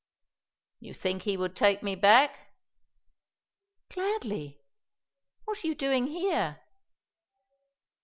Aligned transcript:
"You 0.79 0.95
think 0.95 1.21
he 1.21 1.37
would 1.37 1.55
take 1.55 1.83
me 1.83 1.93
back?" 1.93 2.55
"Gladly. 3.89 4.57
What 5.45 5.63
are 5.63 5.67
you 5.67 5.75
doing 5.75 6.07
here?" 6.07 6.61